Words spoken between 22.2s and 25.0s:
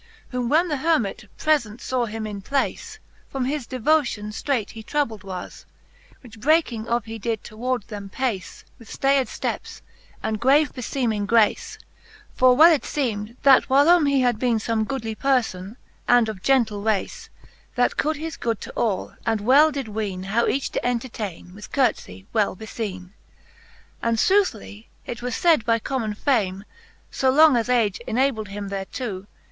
well befeene. XXXVII. And foothly